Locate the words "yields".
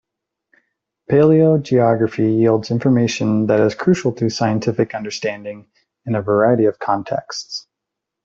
2.39-2.71